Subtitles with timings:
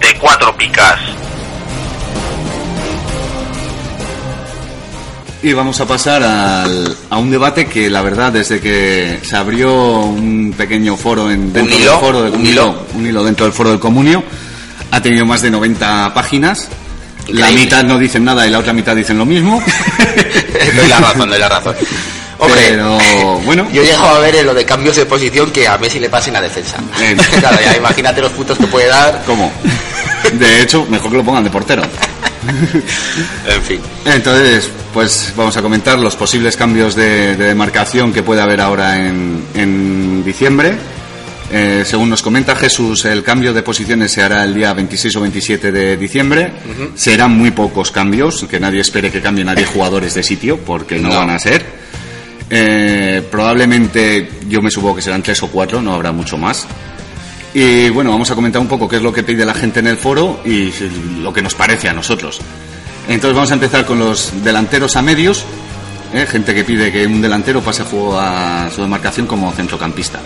[0.00, 0.98] de cuatro picas.
[5.42, 9.72] Y vamos a pasar al- a un debate que la verdad desde que se abrió
[10.00, 11.90] un pequeño foro en, dentro hilo?
[11.92, 12.86] del foro del ¿Un hilo?
[12.94, 14.24] un hilo dentro del foro del comunio
[14.90, 16.68] ha tenido más de 90 páginas.
[17.28, 19.60] La mitad no dicen nada y la otra mitad dicen lo mismo.
[20.76, 21.74] doy la razón, doy la razón.
[22.38, 22.98] Hombre, Pero
[23.44, 26.10] bueno, yo llego a ver en lo de cambios de posición que a Messi le
[26.10, 26.76] pasen a defensa.
[27.00, 27.16] Eh.
[27.40, 29.22] claro, ya imagínate los puntos que puede dar.
[29.26, 29.50] ¿cómo?
[30.32, 31.82] De hecho, mejor que lo pongan de portero.
[33.48, 33.80] En fin.
[34.04, 39.04] Entonces, pues vamos a comentar los posibles cambios de, de demarcación que puede haber ahora
[39.04, 40.74] en, en diciembre.
[41.50, 45.20] Eh, según nos comenta Jesús, el cambio de posiciones se hará el día 26 o
[45.22, 46.52] 27 de diciembre.
[46.94, 50.98] Serán muy pocos cambios, que nadie espere que cambien a 10 jugadores de sitio, porque
[50.98, 51.16] no, No.
[51.18, 51.64] van a ser.
[52.48, 56.66] Eh, probablemente yo me supongo que serán tres o cuatro, no habrá mucho más.
[57.54, 59.86] Y bueno, vamos a comentar un poco qué es lo que pide la gente en
[59.86, 60.72] el foro y
[61.20, 62.40] lo que nos parece a nosotros.
[63.08, 65.44] Entonces vamos a empezar con los delanteros a medios,
[66.12, 66.26] ¿eh?
[66.26, 70.20] gente que pide que un delantero pase a, juego a su demarcación como centrocampista.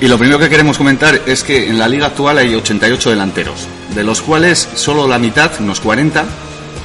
[0.00, 3.66] Y lo primero que queremos comentar es que en la liga actual hay 88 delanteros,
[3.94, 6.24] de los cuales solo la mitad, unos 40,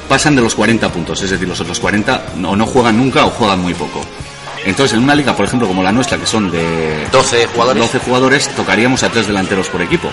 [0.08, 3.30] pasan de los 40 puntos, es decir, los otros 40 o no juegan nunca o
[3.30, 4.00] juegan muy poco.
[4.66, 7.82] Entonces, en una liga, por ejemplo, como la nuestra, que son de 12 jugadores.
[7.82, 10.10] 12 jugadores, tocaríamos a tres delanteros por equipo.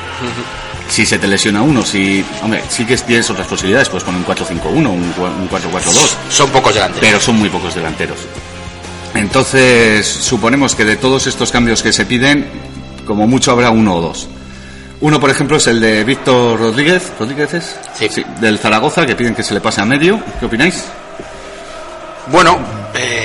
[0.87, 2.23] Si se te lesiona uno, si.
[2.43, 6.49] Hombre, sí que tienes otras posibilidades, puedes poner un 4-5-1, un cua- un 4-4-2, Son
[6.51, 7.01] pocos delanteros.
[7.09, 8.17] pero son muy pocos delanteros.
[9.15, 12.47] Entonces, suponemos que de todos estos cambios que se piden,
[13.05, 14.27] como mucho habrá uno o dos.
[15.01, 17.11] Uno, por ejemplo, es el de Víctor Rodríguez.
[17.19, 17.75] ¿Rodríguez es?
[17.97, 18.07] Sí.
[18.39, 20.19] Del Zaragoza, que piden que se le pase a medio.
[20.39, 20.83] ¿Qué opináis?
[22.31, 22.57] Bueno,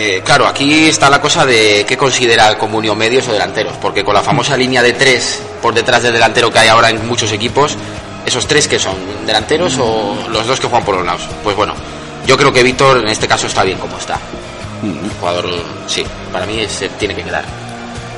[0.09, 4.15] eh, claro, aquí está la cosa de qué considera comunio medios o delanteros, porque con
[4.15, 7.77] la famosa línea de tres por detrás del delantero que hay ahora en muchos equipos,
[8.25, 8.97] esos tres que son
[9.27, 11.29] delanteros o los dos que juegan por los lados.
[11.43, 11.75] Pues bueno,
[12.27, 14.19] yo creo que Víctor en este caso está bien como está.
[14.83, 15.49] Un jugador,
[15.87, 17.68] sí, para mí se tiene que quedar.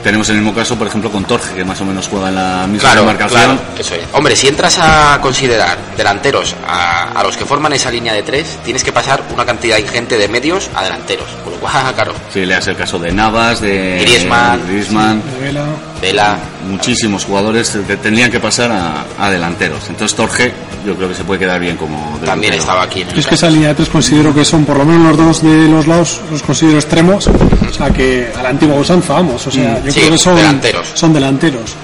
[0.03, 2.66] Tenemos el mismo caso, por ejemplo, con Torge, que más o menos juega en la
[2.66, 3.41] misma Claro, demarcación.
[3.59, 4.03] claro, eso es.
[4.12, 8.59] Hombre, si entras a considerar delanteros a, a los que forman esa línea de tres,
[8.65, 11.27] tienes que pasar una cantidad ingente de medios a delanteros.
[11.44, 14.62] Con lo cual, claro, Si leas el caso de Navas, de Griezmann.
[14.66, 15.65] Griezmann, De Vela.
[16.00, 19.87] Vela, muchísimos jugadores que tendrían que pasar a, a delanteros.
[19.91, 20.53] Entonces Torge,
[20.85, 22.27] yo creo que se puede quedar bien como delantero.
[22.27, 23.03] también estaba aquí.
[23.03, 25.17] En el Yo es que esa línea de tres considero que son por lo menos
[25.17, 29.15] los dos de los lados, los considero extremos, o sea que a la antigua usanza
[29.15, 30.91] vamos, o sea, yo Sí, creo que son delanteros.
[30.95, 31.75] Son delanteros.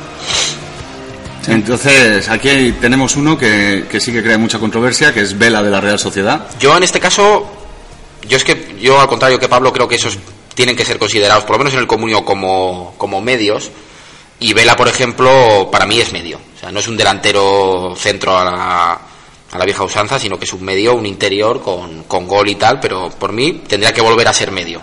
[1.48, 5.70] Entonces aquí tenemos uno que, que sí que crea mucha controversia, que es Vela de
[5.70, 6.46] la Real Sociedad.
[6.58, 7.46] Yo en este caso,
[8.28, 10.18] yo es que, yo al contrario que Pablo, creo que esos
[10.54, 13.70] tienen que ser considerados, por lo menos en el comunio, como, como medios.
[14.40, 16.38] Y Vela, por ejemplo, para mí es medio.
[16.66, 18.92] Sea, no es un delantero centro a la,
[19.52, 22.56] a la vieja usanza, sino que es un medio, un interior con, con gol y
[22.56, 24.80] tal, pero por mí tendría que volver a ser medio.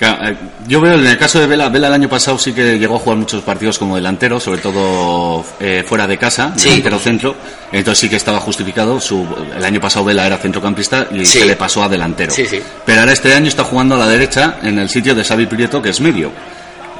[0.00, 0.36] Eh,
[0.66, 2.98] Yo veo en el caso de Vela, Vela el año pasado sí que llegó a
[2.98, 6.70] jugar muchos partidos como delantero, sobre todo eh, fuera de casa, Sí.
[6.70, 7.34] delantero centro.
[7.70, 8.98] Entonces sí que estaba justificado.
[8.98, 9.24] Su,
[9.56, 11.40] el año pasado Vela era centrocampista y Sí.
[11.40, 12.32] se le pasó a delantero.
[12.32, 12.60] Sí, sí.
[12.84, 15.80] Pero ahora este año está jugando a la derecha en el sitio de Xavi Prieto,
[15.80, 16.32] que es medio.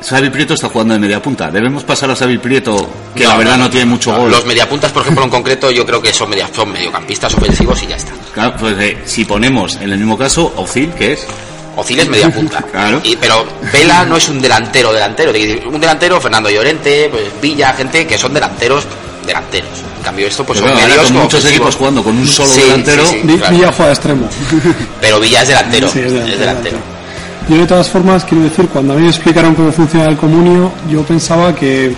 [0.02, 1.50] Xavi Prieto está jugando de media punta.
[1.50, 4.30] Debemos pasar a Xavi Prieto, que la verdad no, tiene mucho gol.
[4.30, 7.86] Los mediapuntas, por ejemplo, en concreto, yo creo que son, media, son mediocampistas ofensivos y
[7.86, 8.12] ya está.
[8.34, 11.26] Claro, pues eh, si ponemos en el mismo caso Ozil, que es
[11.76, 12.62] Ozil es media punta.
[12.72, 13.00] Claro.
[13.04, 15.32] Y, pero Vela no es un delantero delantero.
[15.68, 18.84] Un delantero, Fernando Llorente, pues Villa, gente que son delanteros
[19.26, 19.70] delanteros.
[19.99, 21.50] En cambio esto pues Pero son medios con muchos ofensivos.
[21.52, 23.06] equipos jugando con un solo Sí, delantero.
[23.06, 23.20] sí, sí.
[23.28, 23.54] Vi- claro.
[23.56, 24.28] Villa juega extremo.
[25.00, 25.88] Pero Villa es delantero.
[25.88, 26.78] Sí, es delantero.
[27.48, 30.72] Yo de todas formas quiero decir, cuando a mí me explicaron cómo funciona el comunio,
[30.90, 31.94] yo pensaba que,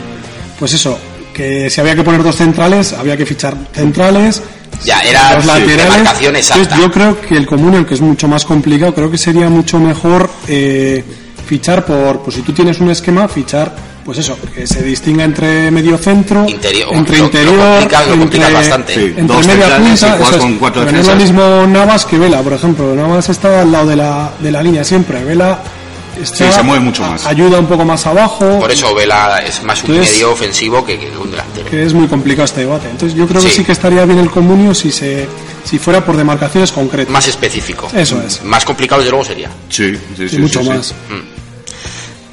[0.58, 0.98] pues eso,
[1.32, 4.42] que si había que poner dos centrales, había que fichar centrales.
[4.84, 6.10] Ya, era dos laterales.
[6.22, 9.78] Entonces, yo creo que el comunio, que es mucho más complicado, creo que sería mucho
[9.78, 11.04] mejor eh,
[11.46, 13.74] fichar por, pues si tú tienes un esquema, fichar,
[14.04, 17.56] pues eso, que se distinga entre medio centro, Interior- entre lo- lo interior,
[18.08, 18.94] lo complicas entre- bastante.
[18.94, 20.36] Sí, entre dos media punta, eso es.
[20.36, 22.94] con cuatro Pero no es lo mismo Navas que Vela, por ejemplo.
[22.94, 25.24] Navas está al lado de la, de la línea siempre.
[25.24, 25.58] Vela
[26.20, 27.26] está- Sí, se mueve mucho más.
[27.26, 28.58] Ayuda un poco más abajo.
[28.60, 31.70] Por eso Vela es más un Entonces- medio ofensivo que, que un delantero.
[31.70, 32.88] que es muy complicado este debate.
[32.90, 33.56] Entonces yo creo que Sí.
[33.56, 35.26] sí que estaría bien el comunio si se
[35.64, 37.10] si fuera por demarcaciones concretas.
[37.10, 37.88] Más específico.
[37.96, 38.44] Eso es.
[38.44, 39.48] Más complicado desde luego sería.
[39.70, 40.38] Sí, sí, y sí.
[40.38, 40.94] mucho sí, sí.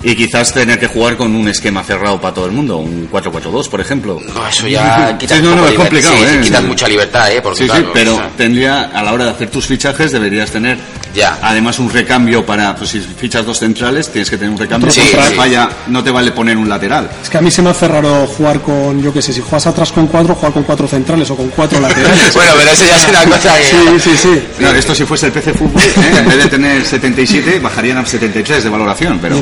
[0.03, 3.69] Y quizás tener que jugar con un esquema cerrado para todo el mundo, un 4-4-2,
[3.69, 4.19] por ejemplo.
[4.33, 6.41] No, eso ya quita Sí, no, no, es complicado, sí, sí, ¿eh?
[6.41, 7.41] quitas mucha libertad, ¿eh?
[7.41, 10.49] Porque Sí, sí, pero o sea, tendría, a la hora de hacer tus fichajes, deberías
[10.49, 10.77] tener
[11.13, 11.37] Ya.
[11.41, 14.89] además un recambio para, pues si fichas dos centrales, tienes que tener un recambio.
[14.91, 15.33] Central.
[15.35, 17.09] falla, no te vale poner un lateral.
[17.21, 19.67] Es que a mí se me hace raro jugar con, yo qué sé, si juegas
[19.67, 22.33] atrás con cuatro, jugar con cuatro centrales o con cuatro laterales.
[22.33, 23.63] bueno, pero eso ya es una cosa que...
[23.63, 24.43] sí, sí, sí.
[24.57, 26.17] Claro, esto si fuese el PC Fútbol, ¿eh?
[26.17, 29.39] en vez de tener 77, bajarían a 73 de valoración, pero...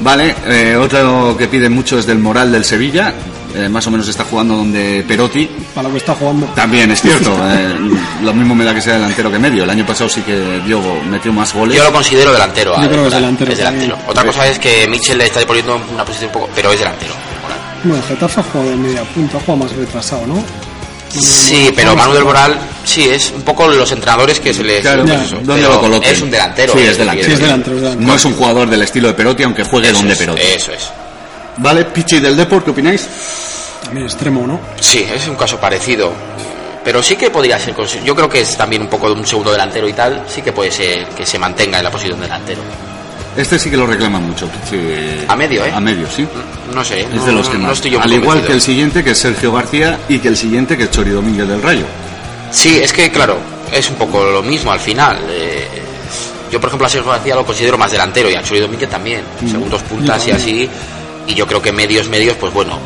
[0.00, 3.14] Vale, eh, otro que pide mucho es del moral del Sevilla,
[3.54, 6.46] eh, más o menos está jugando donde Perotti, Para lo que está jugando.
[6.48, 7.74] también es cierto, eh,
[8.22, 10.80] lo mismo me da que sea delantero que medio, el año pasado sí que dio,
[11.08, 11.76] metió más goles.
[11.76, 12.74] Yo lo considero delantero.
[12.82, 13.92] Yo creo que es a- delantero Es delantero.
[13.94, 14.10] también.
[14.10, 16.50] Otra cosa es que Mitchell le está poniendo en una posición un poco...
[16.54, 17.12] Pero es delantero.
[17.84, 20.42] Bueno, el Getafe ha jugado de media punta, ha jugado más retrasado, ¿no?
[21.20, 24.80] Sí, pero Manuel Moral, sí, es un poco los entrenadores que se les...
[24.80, 26.12] Claro, pues eso, ¿dónde pero lo coloquen?
[26.12, 26.72] Es un delantero.
[26.72, 27.26] Sí, es eso delantero.
[27.26, 28.06] Sí, es quiere delantero, es delantero.
[28.08, 30.00] No es un jugador del estilo de Perotti, aunque juegue decir.
[30.00, 30.54] donde Eso es, Perotti.
[30.56, 30.90] Eso es.
[31.58, 33.06] Vale, Pichi del Deport, ¿qué opináis?
[33.84, 34.60] También extremo, ¿no?
[34.80, 36.12] Sí, es un caso parecido.
[36.84, 37.74] Pero sí que podría ser.
[38.04, 40.24] Yo creo que es también un poco de un segundo delantero y tal.
[40.28, 42.60] Sí que puede ser que se mantenga en la posición de delantero.
[43.36, 44.48] Este sí que lo reclaman mucho.
[45.28, 45.72] A medio, ¿eh?
[45.74, 46.26] A medio, sí.
[46.72, 47.00] No sé.
[47.00, 47.72] Es no, de los que no más.
[47.72, 48.46] estoy yo muy Al igual convencido.
[48.48, 51.48] que el siguiente, que es Sergio García, y que el siguiente, que es Chori Domínguez
[51.48, 51.84] del Rayo.
[52.50, 53.36] Sí, es que claro,
[53.72, 55.18] es un poco lo mismo al final.
[55.30, 55.66] eh,
[56.52, 59.22] yo, por ejemplo, a Sergio García lo considero más delantero y a Chori Domínguez también.
[59.40, 59.48] Mm.
[59.50, 60.70] Segundos puntas y así.
[61.26, 62.78] Y yo creo que medios, medios, pues bueno,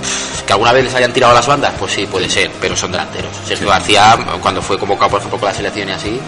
[0.46, 2.92] que alguna vez les hayan tirado a las bandas, pues sí, puede ser, pero son
[2.92, 3.32] delanteros.
[3.44, 6.18] Sergio García, cuando fue convocado, por ejemplo, con la selección y así,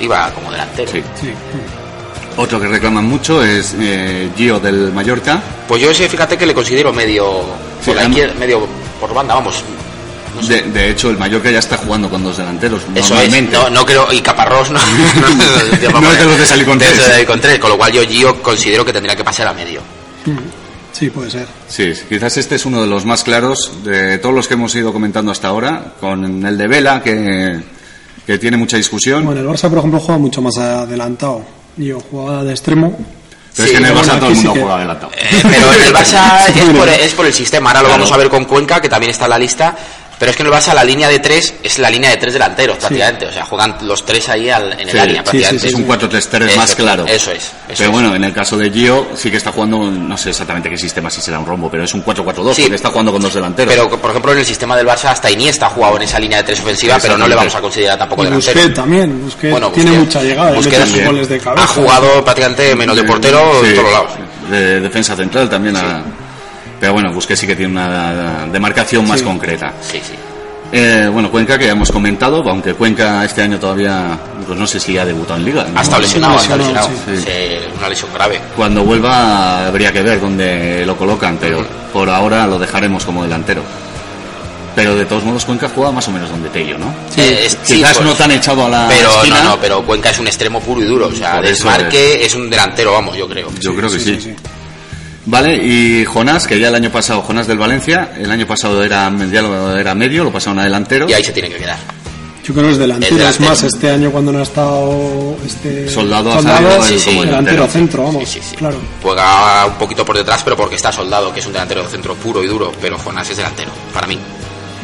[0.00, 0.90] iba como delantero.
[0.92, 1.02] Sí.
[1.20, 1.32] Sí.
[2.36, 5.42] Otro que reclaman mucho es eh, Gio del Mallorca.
[5.66, 7.40] Pues yo ese, fíjate que le considero medio
[7.80, 8.66] Sí, por la medio
[9.00, 9.62] por banda, vamos.
[10.34, 10.62] No sé.
[10.62, 12.82] De, de hecho, el Mallorca ya está jugando con dos delanteros.
[12.94, 13.56] Eso es, normalmente.
[13.56, 14.78] no, no creo, y Caparrós no,
[16.00, 16.98] No es de los de salir con de tres.
[16.98, 19.46] los de salir con tres, con lo cual yo Gio considero que tendría que pasar
[19.48, 19.80] a medio.
[20.92, 21.46] Sí, puede ser.
[21.68, 24.92] Sí, quizás este es uno de los más claros de todos los que hemos ido
[24.92, 27.60] comentando hasta ahora, con el de Vela, que,
[28.26, 29.24] que tiene mucha discusión.
[29.24, 31.42] Bueno, el Barça, por ejemplo, juega mucho más adelantado.
[31.76, 32.96] Yo jugaba de extremo.
[32.96, 33.06] pero
[33.54, 35.12] sí, es que en el bueno, Barça todo el mundo que- juega adelantado.
[35.16, 37.70] Eh, pero en el Barça es por, es por el sistema.
[37.70, 38.00] Ahora lo Claro.
[38.02, 39.76] vamos a ver con Cuenca, que también está en la lista.
[40.18, 42.32] Pero es que en el Barça la línea de tres es la línea de tres
[42.32, 43.26] delanteros prácticamente.
[43.26, 45.66] O sea, juegan los tres ahí al- en el Sí, área sí, prácticamente.
[45.68, 47.04] es un 4-3-3 Eso más claro.
[47.06, 47.42] Eso es.
[47.44, 47.90] eso pero es.
[47.90, 51.10] bueno, en el caso de Gio sí que está jugando, no sé exactamente qué sistema,
[51.10, 52.62] si será un rombo, pero es un 4-4-2, Sí.
[52.62, 53.74] porque está jugando con dos delanteros.
[53.74, 56.38] Pero, por ejemplo, en el sistema del Barça hasta Iniesta ha jugado en esa línea
[56.38, 58.54] de tres ofensiva, pero no le vamos a considerar tampoco Y delantero.
[58.54, 59.22] Busquets también.
[59.22, 60.54] Busquets Bueno, tiene mucha llegada.
[60.62, 61.06] sus también.
[61.06, 61.62] goles de cabeza.
[61.64, 64.10] Ha jugado prácticamente menos de portero Sí, en todos lados.
[64.50, 65.76] De defensa central también.
[65.76, 66.02] ha-
[66.80, 69.24] Pero bueno, Busquets sí que tiene una demarcación más Sí.
[69.24, 69.72] concreta.
[69.80, 70.14] Sí, sí.
[70.72, 74.80] Eh, bueno, Cuenca, que ya hemos comentado, aunque Cuenca este año todavía, pues no sé
[74.80, 75.64] si ha debutado en Liga.
[75.72, 75.78] ¿no?
[75.78, 77.16] Ha estado lesionado, ha estado lesionado, sí.
[77.24, 77.30] Sí,
[77.78, 78.40] una lesión grave.
[78.56, 83.62] Cuando vuelva habría que ver dónde lo colocan, pero por ahora lo dejaremos como delantero.
[84.74, 86.92] Pero de todos modos Cuenca juega más o menos donde Tello, ¿no?
[87.16, 89.42] Eh, es- sí, Quizás pues, no tan echado a la Pero esquina.
[89.44, 91.06] no, no, pero Cuenca es un extremo puro y duro.
[91.06, 93.48] O sea, Por eso desmarque es un delantero, vamos, yo creo.
[93.60, 94.34] Yo creo que sí.
[95.26, 95.30] Sí, sí.
[95.30, 99.10] Vale, y Jonás, que ya el año pasado, Jonás del Valencia, el año pasado era,
[99.32, 101.08] ya lo- era medio, lo pasaron a delantero.
[101.08, 101.78] Y ahí se tiene que quedar.
[102.44, 103.28] Yo creo que es delantero.
[103.28, 107.24] Es más, este año cuando no ha estado este Soldado ha salido él como delantero
[107.24, 107.66] delantero.
[107.68, 108.28] centro, vamos.
[108.28, 108.56] Sí, sí, sí.
[108.56, 108.76] Claro.
[109.02, 112.14] Juega un poquito por detrás, pero porque está soldado, que es un delantero de centro
[112.14, 112.70] puro y duro.
[112.80, 114.16] Pero Jonás es delantero, para mí.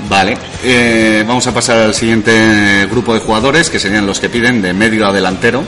[0.09, 4.61] Vale, eh, vamos a pasar al siguiente grupo de jugadores, que serían los que piden
[4.61, 5.63] de medio a delantero.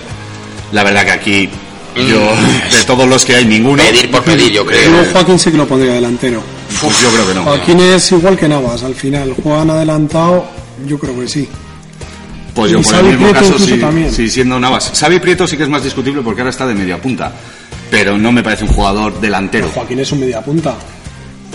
[0.73, 1.49] La verdad que aquí,
[1.97, 2.21] yo,
[2.79, 3.83] de todos los que hay, ninguno.
[3.83, 4.91] Pedir por pedir, yo creo.
[5.05, 6.43] Yo Joaquín sí que lo pondría delantero.
[6.81, 7.43] Pues yo creo que no.
[7.45, 9.35] Joaquín es igual que Navas, al final.
[9.43, 10.45] Juegan adelantado,
[10.87, 11.49] yo creo que sí.
[12.55, 14.13] Pues yo Y por el mismo Prieto caso, sí, también.
[14.13, 14.93] sí, siendo Navas.
[14.99, 17.33] Xavi Prieto sí que es más discutible porque ahora está de media punta.
[17.91, 19.69] Pero no me parece un jugador delantero.
[19.75, 20.75] Joaquín es un media punta.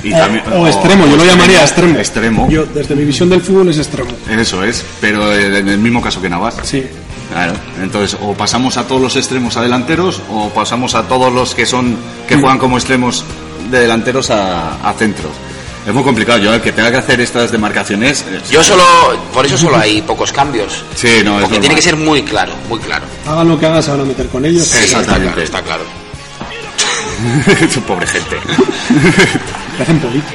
[0.03, 1.97] Y O- también- o, extremo, yo lo llamaría extremo.
[1.99, 2.49] Extremo.
[2.49, 4.09] Yo, desde mi visión del fútbol, es extremo.
[4.29, 6.55] Eso es, pero en el mismo caso que Navas.
[6.63, 6.83] Sí.
[7.31, 11.53] Claro, entonces o pasamos a todos los extremos a delanteros o pasamos a todos los
[11.53, 11.95] que son
[12.27, 13.23] que juegan como extremos
[13.69, 15.31] de delanteros a, a centros.
[15.85, 18.25] Es muy complicado, yo el que tenga que hacer estas demarcaciones.
[18.51, 18.83] Yo solo,
[19.33, 20.83] por eso solo hay pocos cambios.
[20.95, 23.05] Sí, no, es Porque tiene que ser muy claro, muy claro.
[23.25, 24.65] Hagan lo que hagan, se van a meter con ellos.
[24.65, 24.79] Sí.
[24.83, 25.43] Exactamente.
[25.43, 25.83] Está claro.
[26.35, 27.81] Está claro.
[27.87, 28.37] Pobre gente.
[29.79, 30.33] parecen políticos.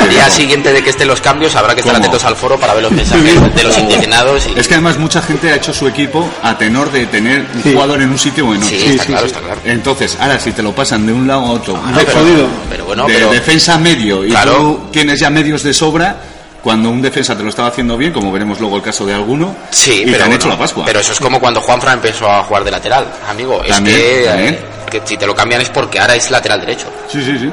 [0.00, 2.04] Al día siguiente de que estén los cambios habrá que estar ¿Cómo?
[2.04, 4.46] atentos al foro para ver los mensajes de los indignados.
[4.54, 4.58] Y...
[4.58, 7.72] Es que además mucha gente ha hecho su equipo a tenor de tener un Sí.
[7.72, 8.68] jugador en un sitio o en otro.
[8.68, 9.32] Sí, Sí, está sí, claro, sí.
[9.34, 9.60] está claro.
[9.64, 12.46] Entonces, ahora si te lo pasan de un lado a otro, Ah, no, pero, jodido.
[12.70, 14.52] pero bueno, de pero defensa a medio, y Claro.
[14.56, 16.16] tú tienes ya medios de sobra,
[16.62, 19.54] cuando un defensa te lo estaba haciendo bien, como veremos luego el caso de alguno,
[19.70, 20.84] sí, y pero te han bueno, hecho la Pascua.
[20.84, 23.62] Pero eso es como cuando Juanfran empezó a jugar de lateral, amigo.
[23.64, 24.54] Es También, que, también.
[24.54, 26.86] eh, que si te lo cambian es porque ahora es lateral derecho.
[27.10, 27.50] Sí, sí, sí.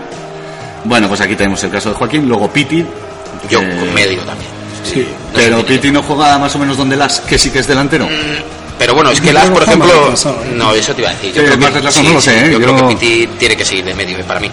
[0.85, 2.85] Bueno, pues aquí tenemos el caso de Joaquín, luego Piti.
[3.49, 4.49] Yo que- con medio también.
[4.83, 5.05] Sí.
[5.33, 8.07] Pero No Piti no juega más o menos donde las, que sí que es delantero.
[8.77, 10.53] Pero bueno, es que Yo Las, creo por que ejemplo, ¿eh?
[10.55, 11.33] no, eso te iba a decir.
[11.91, 12.51] Sí, no lo sé, ¿eh?
[12.51, 14.47] Yo, creo Yo- que Piti tiene que seguir de medio, eh, para mí.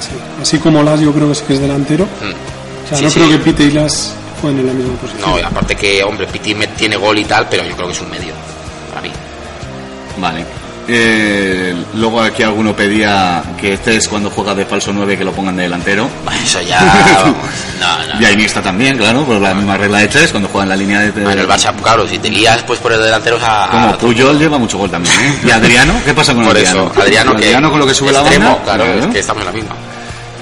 [0.00, 0.08] Sí.
[0.42, 2.04] Así como Las, yo creo que sí que es delantero.
[2.04, 2.84] Mm.
[2.84, 3.20] O sea, Sí, no sí.
[3.20, 5.30] creo que Pite y Las jueguen en la misma posición.
[5.30, 8.00] No, y aparte que, hombre, Piti tiene gol y tal, pero yo creo que es
[8.00, 8.34] un medio,
[8.90, 9.10] para mí.
[10.18, 10.44] Vale.
[10.86, 15.32] Eh, luego aquí alguno pedía que este es cuando juega de falso 9 que lo
[15.32, 16.08] pongan de delantero.
[16.24, 16.80] Bueno, Eso ya,
[17.80, 18.20] no, no.
[18.20, 21.00] Y Iniesta también, claro, por la misma regla de tres, cuando juega en la línea
[21.00, 21.10] de...
[21.22, 23.68] Bueno, el Barça, claro, si te lías, pues por el delantero a...
[23.70, 25.38] Como Puyol lleva mucho gol también, ¿eh?
[25.46, 25.94] ¿Y Adriano?
[26.04, 26.90] ¿Qué pasa con Por Adriano?
[26.90, 27.44] eso, Adriano que...
[27.44, 28.58] Adriano con lo que sube la banda.
[28.64, 29.00] Claro, claro.
[29.00, 29.74] es que estamos en la misma.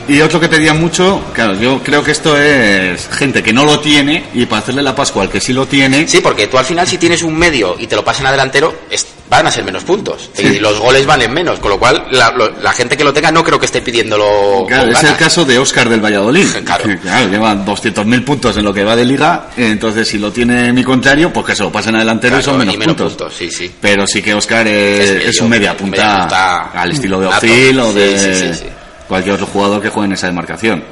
[0.08, 3.80] Y otro que pedía mucho, claro, yo creo que esto es gente que no lo
[3.80, 6.64] tiene y para hacerle la Pascua al que sí lo tiene, Sí, porque tú al
[6.64, 9.64] final si tienes un medio y te lo pasan a delantero, es- van a ser
[9.64, 10.28] menos puntos.
[10.34, 10.42] Sí.
[10.42, 13.30] Y los goles valen menos, con lo cual la, lo- la gente que lo tenga
[13.32, 16.46] no creo que esté pidiéndolo Claro, es el caso de Oscar del Valladolid.
[16.64, 16.84] Claro.
[16.84, 20.72] Que, claro, lleva 200.000 puntos en lo que va de liga, entonces si lo tiene
[20.72, 23.12] mi contrario, pues que se lo pasen a delantero y son menos, y menos puntos.
[23.14, 23.70] puntos, sí, sí.
[23.80, 27.20] Pero sí que Oscar es, Es medio, es un media punta, media punta al estilo
[27.20, 27.26] de.
[27.28, 28.64] Ozil o de sí.
[29.12, 30.82] Cualquier otro jugador que juegue en esa demarcación.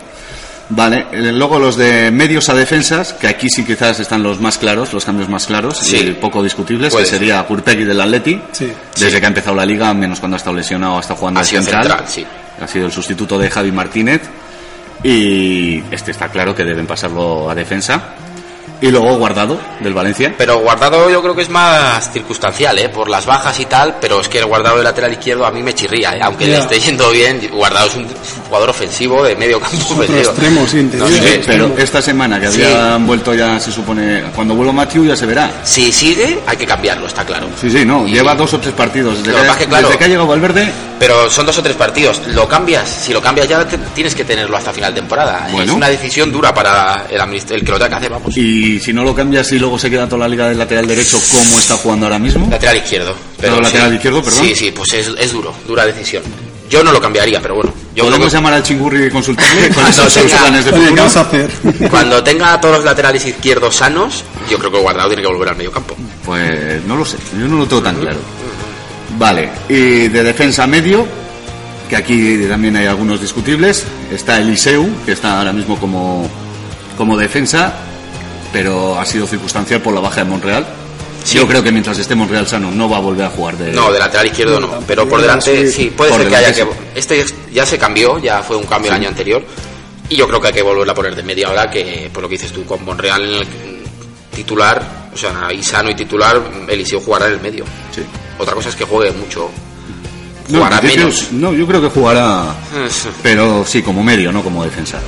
[0.68, 4.58] Vale, eh, luego los de medios a defensas, que aquí sí quizás están los más
[4.58, 5.96] claros, los cambios más claros Sí.
[5.96, 7.18] y poco discutibles, que ser.
[7.18, 8.70] sería Kurpegi del Atleti, Sí.
[8.94, 9.18] desde Sí.
[9.20, 11.48] que ha empezado la liga, menos cuando ha estado lesionado, ha estado jugando Ha de
[11.48, 11.82] sido central.
[11.84, 12.26] central, sí.
[12.62, 14.20] Ha sido el sustituto de Javi Martínez
[15.02, 18.00] y este está claro que deben pasarlo a defensa.
[18.82, 20.34] Y luego Guardado del Valencia.
[20.38, 22.88] Pero Guardado yo creo que es más circunstancial, ¿eh?
[22.88, 25.62] Por las bajas y tal, pero es que el Guardado de lateral izquierdo a mí
[25.62, 26.20] me chirría, ¿eh?
[26.22, 28.06] Aunque le esté yendo bien, Guardado es un
[28.48, 31.10] jugador ofensivo de medio campo extremo, sí, interior.
[31.10, 32.62] No Sí, sé, pero esta semana que Sí.
[32.62, 35.50] habían vuelto ya, se supone, cuando vuelva Matthew ya se verá.
[35.62, 37.48] Si sigue, hay que cambiarlo, está claro.
[37.60, 39.22] Sí, sí, no, Y- lleva dos o tres partidos.
[39.22, 42.20] Desde, que, que, claro- desde que ha llegado Valverde, Pero son dos o tres partidos.
[42.28, 45.48] Lo cambias, si lo cambias ya te- tienes que tenerlo hasta final de temporada.
[45.50, 45.72] Bueno.
[45.72, 48.36] Es una decisión dura para el, el que lo tenga que hacer, vamos.
[48.36, 51.18] y si no lo cambias y luego se queda toda la liga del lateral derecho,
[51.32, 52.46] como está jugando ahora mismo.
[52.50, 53.14] Lateral izquierdo.
[53.40, 54.44] Pero lateral izquierdo, perdón.
[54.44, 56.22] Sí, sí, pues es, es duro, dura decisión.
[56.68, 57.72] Yo no lo cambiaría, pero bueno.
[57.96, 60.80] Yo creo ¿Podemos que llamar al chingurri y consultarle con Cuando tenga- planes de Oye,
[60.80, 61.02] ¿qué futuro?
[61.02, 61.50] vas a hacer?
[61.90, 65.28] cuando tenga a todos los laterales izquierdos sanos, yo creo que el guardado tiene que
[65.28, 65.96] volver al medio campo.
[66.24, 68.18] Pues no lo sé, yo no lo tengo tan claro.
[69.18, 71.06] Vale, y de defensa medio,
[71.88, 76.28] que aquí también hay algunos discutibles, está Eliseu, que está ahora mismo como,
[76.96, 77.72] como defensa,
[78.52, 80.66] pero ha sido circunstancial por la baja de Monreal.
[81.24, 81.36] Sí.
[81.36, 83.72] Yo creo que mientras esté Monreal sano no va a volver a jugar de...
[83.72, 85.72] No, de lateral izquierdo no, pero por delante sí.
[85.72, 86.66] sí, puede ser que haya que...
[86.94, 89.44] Este ya se cambió, ya fue un cambio el año anterior,
[90.08, 92.28] y yo creo que hay que volverla a poner de media hora, que por lo
[92.28, 93.46] que dices tú, con Monreal en el
[94.34, 97.64] titular, o sea, y sano y titular, Eliseo jugará en el medio.
[97.94, 98.02] Sí.
[98.38, 99.50] Otra cosa es que juegue mucho,
[100.48, 101.32] No, jugará en principio, menos.
[101.32, 102.54] no, yo creo que jugará,
[103.22, 104.98] pero sí, como medio, no como defensa.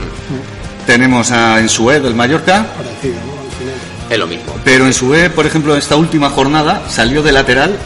[0.86, 4.12] Tenemos a Ensue del Mallorca, Parecido, ¿no?
[4.12, 4.52] Es lo mismo.
[4.64, 7.78] Pero en su E, por ejemplo, esta última jornada salió de lateral.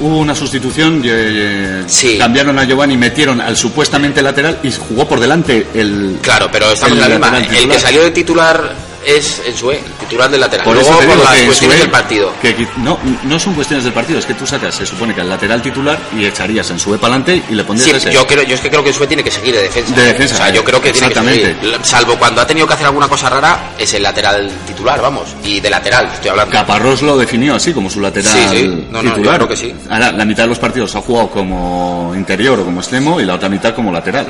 [0.00, 2.16] Hubo una sustitución, eh, Sí.
[2.18, 6.18] cambiaron a Giovanni, metieron al supuestamente lateral y jugó por delante el.
[6.20, 7.56] Claro, pero estamos el en la misma.
[7.58, 8.74] El que salió de titular
[9.04, 10.64] es en su el titular del lateral.
[10.64, 12.32] Por Luego eso te por las que cuestiones Sue- del partido.
[12.42, 15.28] que no, no son cuestiones del partido, es que tú sacas, se supone que al
[15.28, 18.12] lateral titular y echarías en Sue para adelante y le pondrías Sí, ese.
[18.12, 19.94] yo creo, yo es que creo que Sue tiene que seguir de defensa.
[19.94, 21.56] De defensa, O sea, yo creo que tiene que seguir.
[21.82, 25.28] Salvo cuando ha tenido que hacer alguna cosa rara, es el lateral titular, vamos.
[25.44, 26.52] Y de lateral, estoy hablando.
[26.52, 28.86] Caparrós lo definió así, como su lateral Sí, sí.
[28.90, 29.36] No, no, yo titular.
[29.36, 29.74] creo que sí.
[29.90, 33.34] Ahora, la mitad de los partidos ha jugado como interior o como extremo y la
[33.34, 34.26] otra mitad como lateral.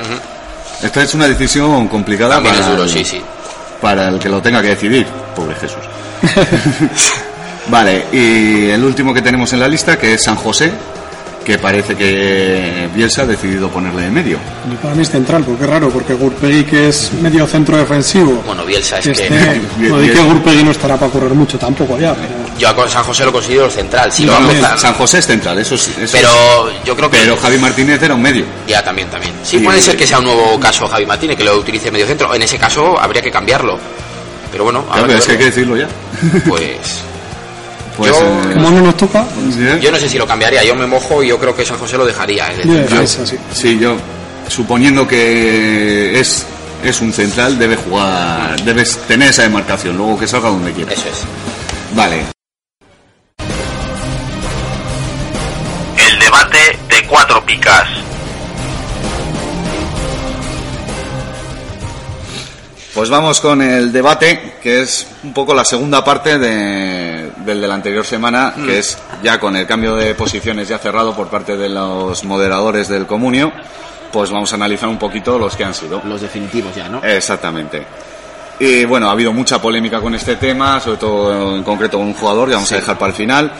[0.82, 3.20] Esta es una decisión complicada También para es duro, el- sí, sí.
[3.80, 5.06] Para el que lo tenga que decidir.
[5.34, 5.82] Pobre Jesús.
[7.70, 10.72] vale, y el último que tenemos en la lista, que es San José,
[11.48, 14.38] que parece que Bielsa ha decidido ponerle en medio.
[14.70, 18.42] Y para mí es central, porque es raro, porque Gurpegui, que es medio centro defensivo,
[18.46, 19.30] Bueno, Bielsa es que
[19.78, 22.74] Bien, no di que Gurpegui no estará para correr mucho tampoco ya, pero Yo a
[22.74, 24.10] con San José lo considero central.
[24.12, 25.88] Si lo No, empezar- San José es central, eso es.
[25.88, 27.18] eso Pero yo creo es- que...
[27.24, 28.44] pero Javi Martínez era un medio.
[28.66, 29.32] Ya, también, también.
[29.44, 32.06] Sí, Y- puede ser que sea un nuevo caso Javi Martínez, que lo utilice medio
[32.06, 32.34] centro.
[32.34, 33.78] En ese caso habría que cambiarlo.
[34.50, 35.86] Pero bueno, Claro, es que hay que decirlo ya.
[36.48, 37.02] pues
[37.98, 40.62] Pues, Yo- eh, como no nos toca, sí, yo no sé si lo cambiaría.
[40.62, 42.46] Yo me mojo y yo creo que San José lo dejaría.
[42.52, 43.36] eh, defensa, sí.
[43.52, 43.96] Sí, yo,
[44.48, 46.46] suponiendo que es
[46.84, 50.92] es un central, debe jugar, debes tener esa demarcación, luego que salga donde quiera.
[50.92, 51.24] Eso es.
[51.96, 52.37] Vale.
[57.08, 57.86] Cuatro picas.
[62.94, 67.68] Pues vamos con el debate, que es un poco la segunda parte de- del de
[67.68, 71.56] la anterior semana, que es ya con el cambio de posiciones ya cerrado por parte
[71.56, 73.52] de los moderadores del comunio,
[74.10, 76.02] pues vamos a analizar un poquito los que han sido.
[76.04, 77.00] Los definitivos ya, ¿no?
[77.04, 77.86] Exactamente.
[78.58, 82.14] Y bueno, ha habido mucha polémica con este tema, sobre todo en concreto con un
[82.14, 83.52] jugador que vamos a dejar para el final.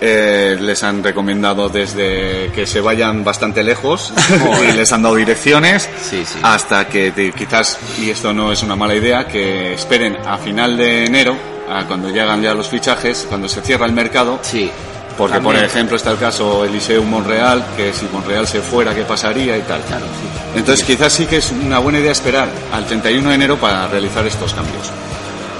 [0.00, 4.12] Eh, les han recomendado desde que se vayan bastante lejos
[4.68, 6.38] y les han dado direcciones Sí, sí.
[6.42, 10.76] hasta que te- quizás, y esto no es una mala idea, que esperen a final
[10.76, 11.34] de enero,
[11.70, 14.70] a cuando llegan ya los fichajes, cuando se cierra el mercado, Sí.
[15.16, 15.64] porque por También.
[15.64, 19.80] ejemplo está el caso Eliseu Monreal, que si Monreal se fuera, ¿qué pasaría y tal?
[19.80, 20.58] Claro, sí.
[20.58, 24.26] Entonces quizás sí que es una buena idea esperar al 31 de enero para realizar
[24.26, 24.90] estos cambios.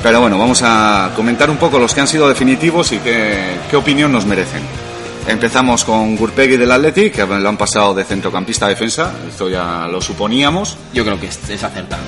[0.07, 3.75] Pero bueno, vamos a comentar un poco los que han sido definitivos y qué, qué
[3.75, 4.63] opinión nos merecen.
[5.27, 9.89] Empezamos con Gurpegui del Athletic, que lo han pasado de centrocampista a defensa, esto ya
[9.91, 10.77] lo suponíamos.
[10.93, 12.05] Yo creo que es, es acertado.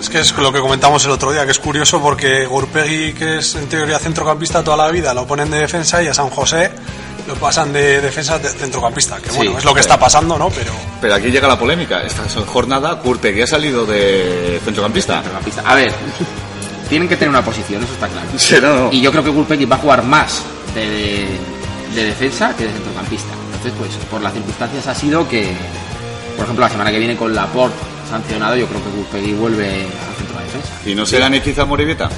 [0.00, 3.38] Es que es lo que comentamos el otro día, que es curioso porque Gurpegui, que
[3.38, 6.70] es en teoría centrocampista toda la vida, lo ponen de defensa y a San José
[7.26, 9.16] lo pasan de defensa a de- centrocampista.
[9.16, 10.48] Que Sí, bueno, es lo que está pasando, ¿no?
[10.50, 10.70] Pero
[11.00, 12.02] Pero aquí llega la polémica.
[12.04, 15.14] Esta jornada Gurpegui ha salido de centrocampista.
[15.14, 15.62] Centrocampista.
[15.66, 15.92] A ver,
[16.88, 18.26] tienen que tener una posición, eso está claro.
[18.36, 18.92] Sí, no, no.
[18.92, 20.42] Y yo creo que Gulpegui va a jugar más
[20.74, 21.26] de, de-
[21.94, 23.28] de defensa que de centrocampista.
[23.54, 25.52] Entonces, pues, por las circunstancias ha sido que,
[26.36, 27.76] por ejemplo, la semana que viene con Laporte
[28.10, 30.68] sancionado, yo creo que Gulpegui vuelve al centro de defensa.
[30.86, 32.10] ¿Y no será Nequiza a Morevieta?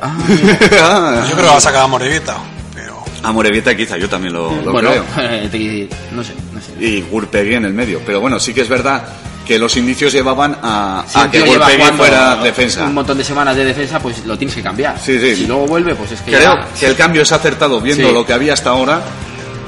[0.00, 2.36] Ah, yo creo que va a sacar a.
[2.74, 5.04] Pero a Morevieta quizá yo también lo, lo bueno, creo.
[5.50, 6.84] te- no sé, no sé.
[6.84, 8.00] Y Gurpegui en el medio.
[8.06, 9.08] Pero bueno, sí que es verdad
[9.48, 12.84] que los indicios llevaban a, Si a un que jugando fuera defensa.
[12.84, 15.00] Un montón de semanas de defensa, pues lo tienes que cambiar.
[15.00, 15.34] Sí, sí.
[15.36, 18.14] Si luego vuelve, pues es que Creo ya- que el cambio es acertado viendo Sí.
[18.14, 19.00] lo que había hasta ahora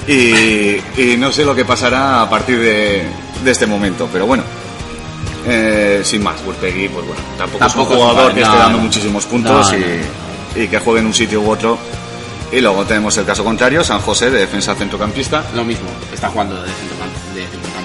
[0.06, 3.04] y, y no sé lo que pasará a partir de,
[3.42, 4.42] de este momento, pero bueno.
[5.46, 8.46] eh, sin más, Gurpegui, pues bueno, tampoco, es un Tampoco es jugador un- que no,
[8.46, 8.84] esté dando no.
[8.84, 11.78] muchísimos puntos No, y, y que juegue en un sitio u otro.
[12.52, 15.44] Y luego tenemos el caso contrario, San José, de defensa centrocampista.
[15.54, 16.99] lo mismo, está jugando de, centrocamp-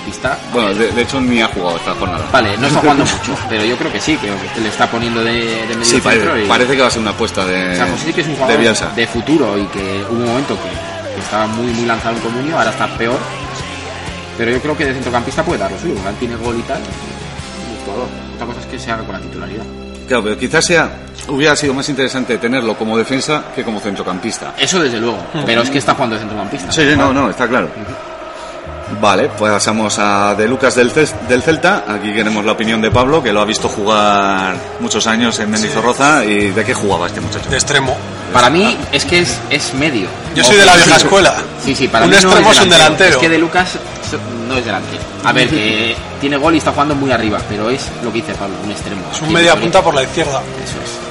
[0.05, 0.37] de centrocampista.
[0.53, 2.25] Bueno, de, de hecho ni ha jugado esta jornada.
[2.31, 5.23] Vale, no está jugando mucho, pero yo creo que sí, creo que le está poniendo
[5.23, 7.71] de, de medio Sí, centro parece, y parece que va a ser una apuesta de,
[7.71, 8.89] o sea, José sí que es un de jugador Bielsa.
[8.95, 12.57] de, futuro y que hubo un momento que, que estaba muy muy lanzado en comunio,
[12.57, 13.17] ahora está peor.
[14.37, 16.79] Pero yo creo que de centrocampista puede dar lo suyo, tiene gol y tal.
[16.81, 18.07] y jugador.
[18.35, 19.63] Otra cosa es que se haga con la titularidad.
[20.09, 20.89] Claro, pero quizás sea,
[21.29, 24.53] hubiera sido más interesante tenerlo como defensa que como centrocampista.
[24.57, 26.71] Eso desde luego, pero es que está jugando de centrocampista.
[26.71, 27.69] Sí, sí, no, no, está claro.
[29.01, 31.85] Vale, pues pasamos a De Lucas del, del Celta.
[31.87, 36.23] Aquí queremos la opinión de Pablo, que lo ha visto jugar muchos años en Mendizorroza.
[36.23, 37.49] ¿Y de qué jugaba este muchacho?
[37.49, 37.97] de extremo.
[38.31, 40.07] Para mí es que es, es medio.
[40.35, 41.35] Yo soy de la vieja escuela.
[41.63, 43.11] Sí, sí, para Un mí extremo no es un delantero.
[43.11, 43.77] Es que de Lucas
[44.47, 45.01] no es delantero.
[45.23, 48.33] A ver, que tiene gol y está jugando muy arriba, pero es lo que dice
[48.35, 49.01] Pablo, un extremo.
[49.11, 50.41] Es un media punta por la izquierda.
[50.63, 51.04] Eso es.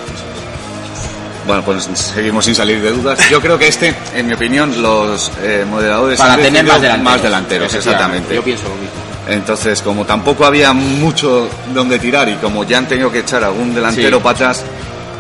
[1.47, 3.19] Bueno, pues seguimos sin salir de dudas.
[3.31, 7.13] Yo creo que este, en mi opinión, los eh, moderadores Para han tener más delanteros.
[7.13, 8.35] más delanteros, Efectivamente, exactamente.
[8.35, 8.91] Yo pienso lo mismo.
[9.29, 13.75] Entonces, como tampoco había mucho donde tirar y como ya han tenido que echar algún
[13.75, 14.23] delantero Sí.
[14.23, 14.63] para atrás,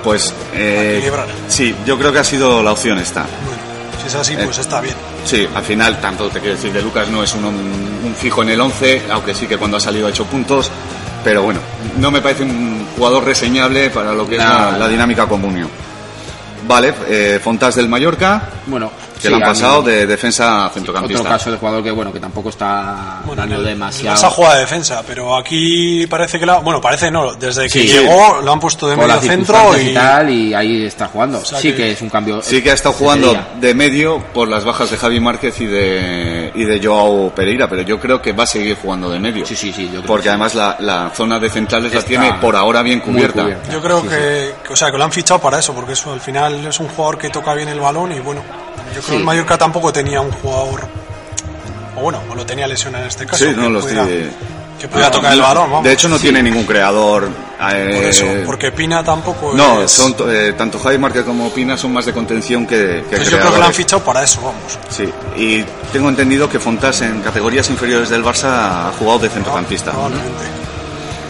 [0.02, 1.10] pues eh,
[1.48, 3.22] sí, yo creo que ha sido la opción esta.
[3.22, 3.60] Bueno,
[4.00, 4.40] si es así, Eh.
[4.44, 4.94] pues está bien.
[5.24, 8.50] Sí, al final, tanto te quiero decir, de Lucas no es un, un fijo en
[8.50, 10.70] el 11, aunque sí que cuando ha salido ha hecho puntos,
[11.22, 11.60] pero bueno,
[11.98, 15.68] no me parece un jugador reseñable para lo que es la dinámica comunio.
[16.66, 18.90] Vale, eh, Fontas del Mallorca, Bueno,
[19.28, 21.24] que sí, le han mí- pasado de defensa a Otro centrocampista.
[21.28, 24.16] caso de jugador que bueno que tampoco está Bueno, dando el- demasiado.
[24.16, 26.58] Esa juega de defensa, pero aquí parece que la.
[26.58, 27.88] Bueno, parece no, desde que Sí.
[27.88, 29.88] llegó lo han puesto de medio centro y.
[29.90, 31.44] y tal y ahí está jugando.
[31.44, 32.42] sea sí que- que es un cambio.
[32.42, 36.52] Sí que ha estado jugando de medio por las bajas de Javi Márquez y de,
[36.54, 39.44] y de Joao Pereira, pero yo creo que va a seguir jugando de medio.
[39.46, 39.84] Sí, sí, sí.
[39.86, 43.42] Yo creo Porque además la, la zona de centrales la tiene por ahora bien cubierta.
[43.42, 43.72] cubierta.
[43.72, 46.12] Yo creo Sí, que, que, o sea, que lo han fichado para eso, porque eso
[46.12, 48.42] al final es un jugador que toca bien el balón y bueno,
[48.94, 49.10] yo creo Sí.
[49.10, 50.86] que el Mallorca tampoco tenía un jugador,
[51.96, 54.30] o bueno, o lo tenía lesionado en este caso, Sí, no que, lo pudiera, estoy-
[54.80, 55.84] que pudiera tocar el balón, vamos.
[55.84, 56.22] De hecho, no Sí.
[56.22, 57.28] tiene ningún creador.
[57.72, 59.90] eh, por eso, porque Pina tampoco No, es...
[59.90, 63.38] son to- eh, tanto Javi Márquez como Pina son más de contención que, que yo
[63.38, 64.78] creo que lo han fichado para eso, vamos.
[64.90, 69.92] Sí, y tengo entendido que Fontas en categorías inferiores del Barça ha jugado de centrocampista.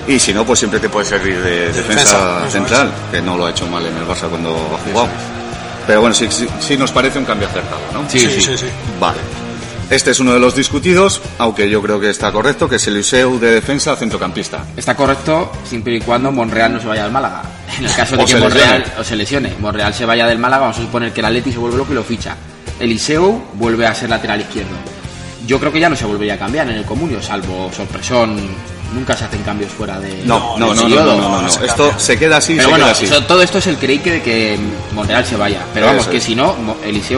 [0.09, 3.51] Y si no, pues siempre te puede servir de, defensa, central, que no lo ha
[3.51, 5.09] hecho mal en el Barça cuando ha jugado.
[5.87, 8.09] Pero bueno, sí, sí, sí nos parece un cambio acertado, ¿no?
[8.09, 8.41] Sí, Sí, sí.
[8.41, 8.67] sí, sí.
[8.99, 9.19] Vale.
[9.91, 13.39] Este es uno de los discutidos, aunque yo creo que está correcto, que es Eliseu
[13.39, 14.65] de defensa centrocampista.
[14.77, 17.43] Está correcto siempre y cuando Monreal no se vaya del Málaga.
[17.79, 19.01] En el caso de O que Monreal lesione.
[19.01, 21.59] o se lesione, Monreal se vaya del Málaga, vamos a suponer que el Atleti se
[21.59, 22.35] vuelve loco y lo ficha.
[22.81, 24.75] Eliseu vuelve a ser lateral izquierdo.
[25.47, 28.39] Yo creo que ya no se volvería a cambiar en el comunio, salvo sorpresón.
[28.93, 30.23] Nunca se hacen cambios fuera de.
[30.25, 31.49] No, no, no, no, no, no, no, no.
[31.49, 31.99] se Esto cambia.
[31.99, 33.05] se queda así, Pero se bueno, queda así.
[33.07, 34.59] eso- todo esto es el creíque de que
[34.93, 35.63] Monreal se vaya.
[35.75, 36.25] Pero vamos, Eso que es.
[36.25, 36.55] si no,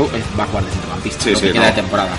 [0.06, 1.24] es- va a jugar de centrocampista.
[1.24, 2.10] Sí, lo que sí, queda de temporada.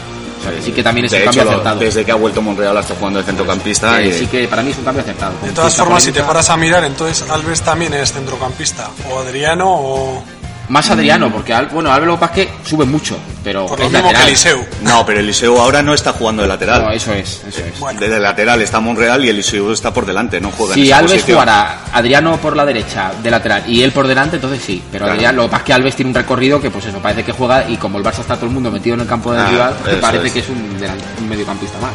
[0.43, 1.79] Sea, que también es de un hecho, cambio acertado.
[1.79, 3.97] desde que ha vuelto Monreal hasta jugando de centrocampista.
[3.97, 5.33] Que y- sí que para mí es un cambio acertado.
[5.41, 8.89] De todas formas, si te paras a mirar, entonces Alves también es centrocampista.
[9.09, 10.23] O Adriano o.
[10.69, 13.79] Más Adriano, porque Al- bueno, Álvaro lo que pasa es que sube mucho, pero Por
[13.79, 14.27] lo es mismo que lateral.
[14.29, 14.65] Eliseu.
[14.81, 16.83] No, pero Eliseu ahora no está jugando de lateral.
[16.83, 17.79] No, eso es, eso es.
[17.79, 20.97] Bueno, De lateral está Monreal y Eliseu está por delante, no juega en Si esa
[20.97, 21.35] Alves posición.
[21.37, 24.81] jugara Adriano por la derecha de lateral y él por delante, entonces sí.
[24.91, 25.17] Pero Claro.
[25.17, 27.31] Adrián- lo que pasa es que Alves tiene un recorrido que, pues eso, parece que
[27.31, 29.49] juega y como el Barça está todo el mundo metido en el campo del Ah,
[29.49, 30.33] rival, parece es.
[30.33, 30.57] que es un,
[31.19, 31.91] un mediocampista más.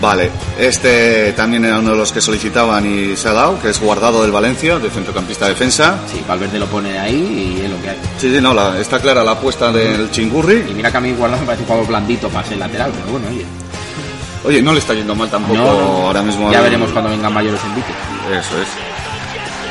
[0.00, 3.80] Vale, este también era uno de los que solicitaban y se ha dado, que es
[3.80, 5.98] guardado del Valencia, de centrocampista defensa.
[6.10, 7.96] Sí, Valverde lo pone ahí y es lo que hay.
[8.18, 10.64] Sí, sí, no, la- está clara la apuesta del Chingurri.
[10.70, 13.06] Y mira que a mí Guardado me parece un jugador blandito para ser lateral, pero
[13.12, 13.44] bueno, oye.
[14.44, 16.50] Oye, no le está yendo mal tampoco No, no, ahora mismo.
[16.52, 17.92] Ya al- veremos cuando vengan mayores en Vique.
[18.30, 18.68] Eso es.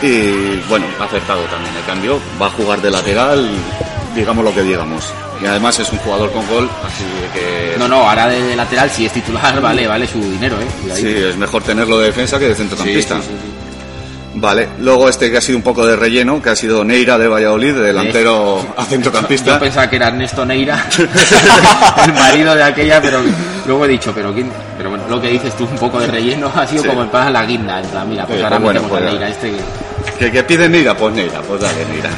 [0.09, 2.19] Y bueno, ha acertado también el cambio.
[2.41, 3.47] Va a jugar de lateral,
[4.15, 5.12] digamos lo que digamos.
[5.41, 7.76] Y además es un jugador con gol, así que.
[7.78, 10.65] No, no, ahora de, lateral si es titular, vale, vale su dinero, eh.
[10.82, 11.08] Cuidadito.
[11.08, 13.15] Sí, es mejor tenerlo de defensa que de centrocampista.
[13.17, 13.49] sí, sí, sí.
[14.36, 17.28] Vale, luego este que ha sido un poco de relleno, que ha sido Neira de
[17.28, 19.60] Valladolid, de delantero a Yo centrocampista.
[19.60, 20.84] pensaba que era Ernesto Neira,
[22.06, 23.19] el marido de aquella, pero
[23.67, 26.52] luego he dicho, pero quién, pero bueno, lo que dices tú, un poco de relleno,
[26.56, 28.99] ha sido como en plan la guinda, en plan, mira, pues ahora pues bueno, metemos
[28.99, 29.12] pues a.
[29.13, 32.10] Neira, este que- Que, que pide Neira, pues Neira, pues dale Neira.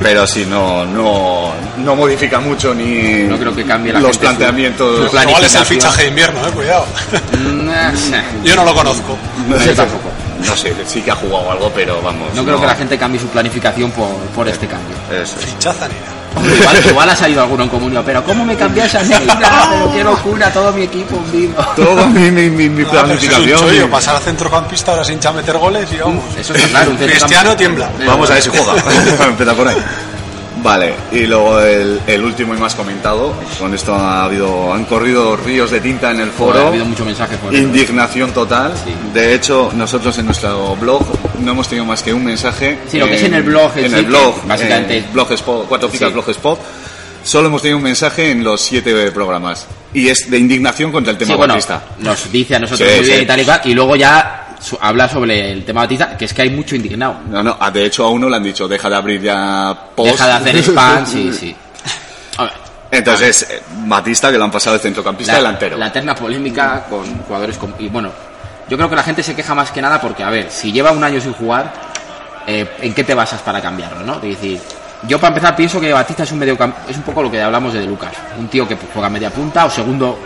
[0.00, 5.10] Pero si no, no, no modifica mucho ni No creo que cambie la los planteamientos.
[5.10, 6.86] su es el fichaje de invierno, eh, cuidado.
[7.32, 9.16] Mm, Yo no lo conozco.
[9.48, 10.10] No sé tampoco.
[10.46, 12.34] No sé, sí que ha jugado algo, pero vamos.
[12.34, 14.96] No creo que la gente cambie su planificación por, por este cambio.
[15.10, 15.36] Eso.
[15.38, 15.88] Fichaza
[16.44, 19.36] igual, igual ha salido alguno en comunio, pero ¿cómo me cambias a Neira?
[19.70, 21.54] Pero qué locura, todo mi equipo hundido.
[21.76, 23.58] Todo mi, mi, mi, mi No, es un planificación.
[23.60, 26.24] chollo, pasar a centrocampista ahora sin hincha meter goles y vamos.
[26.38, 26.92] Eso está claro.
[26.96, 27.90] Cristiano tiembla.
[28.06, 28.74] Vamos a ver si juega.
[29.28, 29.76] Empieza por ahí.
[30.62, 33.34] Vale, y luego el, el último y más comentado.
[33.58, 36.58] Con esto ha habido, han corrido ríos de tinta en el foro.
[36.64, 38.72] ha habido mucho mensaje por Indignación total.
[38.84, 38.92] Sí.
[39.12, 41.02] De hecho, nosotros en nuestro blog
[41.40, 42.78] no hemos tenido más que un mensaje.
[42.90, 45.88] Sí, lo que es en el blog, En sí, el blog, básicamente- en Blogspot, cuatro
[45.90, 46.14] picas Sí.
[46.14, 46.58] Blogspot.
[47.22, 49.66] Solo hemos tenido un mensaje en los siete programas.
[49.92, 51.82] Y es de indignación contra el tema bueno, Batista.
[51.98, 54.45] nos dice a nosotros muy bien y tal y cual, y luego ya
[54.80, 57.16] habla sobre el tema Batista, que es que hay mucho indignado.
[57.30, 60.12] No, no, ah, de hecho a uno le han dicho, deja de abrir ya post.
[60.12, 61.54] Deja de hacer spam, sí, sí.
[62.38, 62.52] A ver,
[62.90, 65.76] Entonces, eh, Batista, que lo han pasado de centrocampista a delantero.
[65.76, 68.10] la eterna polémica con jugadores con- y bueno,
[68.68, 70.90] yo creo que la gente se queja más que nada porque, a ver, si lleva
[70.92, 71.72] un año sin jugar,
[72.46, 74.14] eh, ¿en qué te basas para cambiarlo, no?
[74.16, 74.60] Es decir,
[75.06, 76.56] yo para empezar pienso que Batista es un medio
[76.88, 79.66] es un poco lo que hablamos de, de Lucas, un tío que juega media punta
[79.66, 80.18] o segundo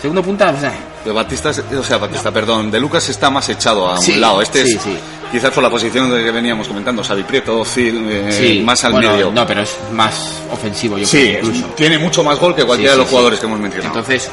[0.00, 0.72] segundo punta, o sea,
[1.06, 4.42] De Batista, o sea, Batista, perdón, de Lucas está más echado a Sí, un lado.
[4.42, 4.96] Este sí, es, sí.
[5.30, 9.12] quizás por la posición de que veníamos comentando, Xavi Prieto, Phil, eh, más al bueno,
[9.12, 9.30] medio.
[9.30, 11.66] No, pero es más ofensivo, yo sí, creo incluso.
[11.76, 13.94] tiene mucho más gol que cualquiera de los jugadores que hemos mencionado.
[13.96, 14.28] Entonces,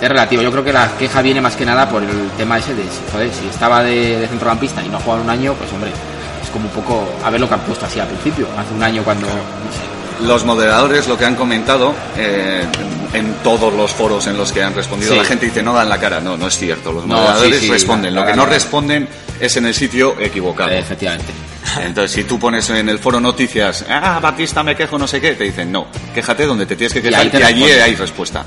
[0.00, 0.42] es relativo.
[0.42, 3.00] Yo creo que la queja viene más que nada por el tema ese de, si,
[3.10, 6.50] joder, si estaba de, de centrocampista y no ha jugado un año, pues hombre, es
[6.50, 9.02] como un poco a ver lo que han puesto así al principio, hace un año
[9.02, 9.26] cuando...
[9.26, 9.95] no sé.
[10.22, 12.62] Los moderadores lo que han comentado eh,
[13.12, 15.18] en todos los foros en los que han respondido, Sí.
[15.18, 16.20] la gente dice no dan la cara.
[16.20, 16.92] No, no es cierto.
[16.92, 18.14] Los No, moderadores sí, sí, responden.
[18.14, 19.08] Lo que no responden
[19.40, 20.70] es en el sitio equivocado.
[20.70, 21.32] Eh, efectivamente.
[21.82, 25.32] Entonces, si tú pones en el foro noticias, ah, Batista me quejo, no sé qué,
[25.34, 28.44] te dicen, no, quéjate donde te tienes que quejar, que allí hay respuesta.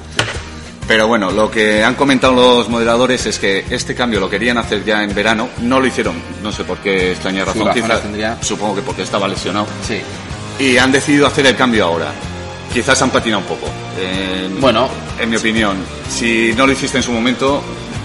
[0.88, 4.84] Pero bueno, lo que han comentado los moderadores es que este cambio lo querían hacer
[4.84, 7.69] ya en verano, no lo hicieron, no sé por qué extraña razón,
[8.01, 8.38] tendría.
[8.41, 10.01] supongo que porque estaba lesionado, Sí.
[10.60, 12.12] Y han decidido hacer el cambio ahora.
[12.74, 13.67] Quizás han patinado un poco.
[13.98, 14.88] Eh, Bueno.
[15.19, 15.78] en mi opinión,
[16.10, 17.62] si no lo hiciste en su momento,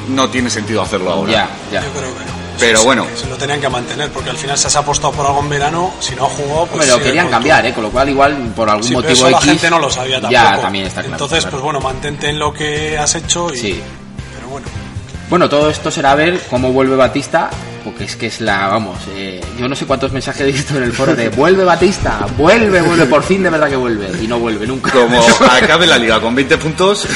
[0.08, 1.32] no tiene sentido hacerlo ahora.
[1.32, 1.82] Ya, ya.
[1.82, 2.34] Yo creo que no.
[2.58, 3.04] Pero bueno.
[3.16, 5.92] Se lo tenían que mantener porque al final se has apostado por algo en verano.
[6.00, 6.86] Si no jugó, pues.
[6.86, 7.74] Sigue querían con cambiar, ¿eh?
[7.74, 9.50] Con lo cual igual por algún Sí, pero motivo eso la X...
[9.50, 10.32] gente no lo sabía tampoco.
[10.32, 11.14] Ya, también está claro.
[11.16, 13.58] Entonces, pues bueno, mantente en lo que has hecho y.
[13.58, 13.80] Sí.
[14.36, 14.66] Pero bueno.
[15.28, 17.50] Bueno, todo esto será ver cómo vuelve Batista,
[17.84, 20.84] porque es que es la, vamos, eh, yo no sé cuántos mensajes he visto en
[20.84, 24.38] el foro de vuelve Batista, vuelve, vuelve, por fin de verdad que vuelve, y no
[24.38, 24.90] vuelve nunca.
[24.90, 25.20] Como
[25.50, 27.06] acabe la liga con 20 puntos,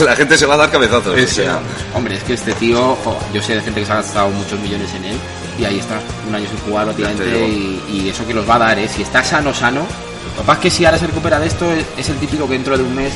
[0.00, 1.14] la gente se va a dar cabezazos.
[1.14, 1.60] o sea.
[1.94, 4.58] Hombre, es que este tío, jo, yo sé de gente que se ha gastado muchos
[4.60, 5.16] millones en él,
[5.58, 8.60] y ahí está, un año sin jugar prácticamente, y, y eso que los va a
[8.60, 8.88] dar, ¿eh?
[8.88, 11.70] Si está sano, sano, lo que pasa es que si ahora se recupera de esto,
[11.70, 13.12] es, es el típico que dentro de un mes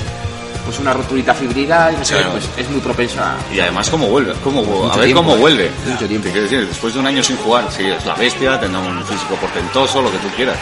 [0.69, 2.33] pues una roturita fibril y no sé, Claro.
[2.33, 3.39] pues es muy propenso a...
[3.51, 4.61] Y además cómo vuelve, cómo,
[4.93, 5.71] a ver tiempo, cómo vuelve.
[5.87, 6.29] Mucho tiempo.
[6.29, 9.35] Te decir, después de un año sin jugar, sí, es la bestia, tendrá un físico
[9.37, 10.59] portentoso, lo que tú quieras.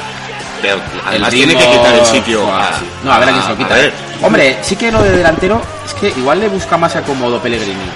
[0.62, 2.84] Pero además tiene que quitar el sitio joder, a, sí.
[3.02, 3.74] No, a ver a quién se lo quita.
[4.22, 7.90] Hombre, sí que lo de delantero es que igual le busca más acomodo Pellegrini.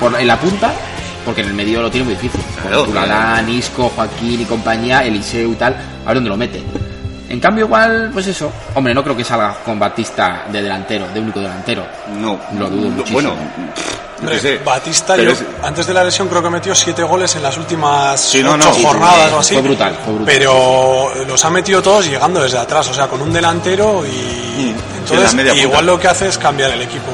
[0.00, 0.72] Por, en la punta,
[1.26, 2.40] porque en el medio lo tiene muy difícil.
[2.62, 6.62] Claro, Tulalán, Isco, Joaquín y compañía, Eliseu y tal, a ver dónde lo mete.
[7.32, 8.52] En cambio, igual, pues eso.
[8.74, 11.84] Hombre, no creo que salga con Batista de delantero, de único delantero.
[12.18, 13.14] No, Lo dudo muchísimo.
[13.14, 14.58] Bueno, no Hombre, sé.
[14.64, 17.56] Batista, Pero yo, es- antes de la lesión, creo que metió siete goles en las
[17.56, 19.54] últimas Sí, no, ocho no, jornadas o así.
[19.54, 20.26] fue brutal, fue brutal.
[20.38, 24.08] Pero los ha metido todos llegando desde atrás, o sea, con un delantero y.
[24.10, 24.74] Mm,
[25.08, 27.10] sí, Entonces, igual lo que hace es cambiar el equipo.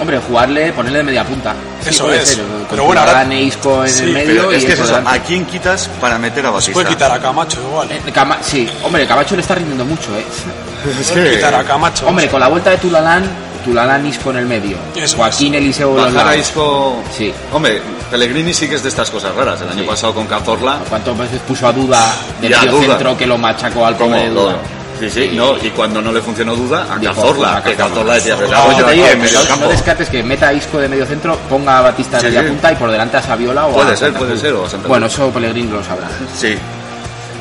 [0.00, 1.54] Hombre, jugarle, ponerle de media punta.
[1.82, 2.28] Sí, Eso es.
[2.28, 3.42] ser, con Pero bueno, ahora- e
[3.84, 5.10] en Sí, el medio Pero y es que es eso delante.
[5.10, 6.72] ¿a quién quitas para meter a Batista?
[6.72, 7.90] Puede quitar a Camacho igual.
[7.92, 10.24] Eh, Cama- sí, hombre, Camacho le está rindiendo mucho, ¿eh?
[11.00, 12.06] Es que quitar a Camacho.
[12.06, 13.24] Hombre, con la vuelta de Tulalán,
[13.64, 14.78] Tulalán Isco en el medio.
[14.96, 16.36] Eso Joaquín Eliseo bajar a.
[16.36, 17.02] Isco...
[17.16, 17.30] Sí.
[17.52, 19.60] Hombre, Pellegrini sí que es de estas cosas raras.
[19.60, 19.86] El año Sí.
[19.86, 20.78] pasado con Cazorla...
[20.88, 22.02] ¿Cuántas veces puso a duda
[22.40, 22.86] de Ya, medio Duda.
[22.86, 24.56] centro que lo machacó al de duda?
[25.00, 28.14] Sí, sí, no, y cuando no le funcionó duda, a Cazorla, pues, a que Cazorla.
[28.14, 32.24] Decía, pues No, descartes que meta a Isco de medio centro, ponga a Batista de
[32.24, 32.48] media sí.
[32.48, 34.54] punta y por delante a Saviola o Puede a ser, puede ser.
[34.86, 36.08] Bueno, eso Pellegrini lo sabrá.
[36.36, 36.54] Sí.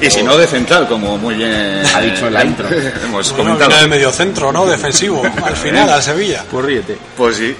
[0.01, 2.67] Y si no de central, como muy bien Ha dicho en la intro.
[2.69, 3.81] hemos Bueno, comentado.
[3.81, 4.65] del medio centro, ¿no?
[4.65, 5.21] Defensivo.
[5.43, 6.45] Al final, al Sevilla.
[6.49, 6.97] Corriete.
[7.17, 7.53] Pues sí.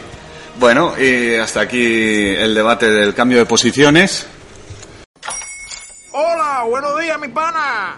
[0.57, 4.25] Bueno, y hasta aquí el debate del cambio de posiciones.
[6.11, 7.97] Hola, buenos días, mi pana.